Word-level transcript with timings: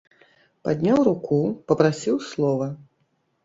Падняў 0.67 0.97
руку, 1.09 1.39
папрасіў 1.69 2.15
слова. 2.33 2.67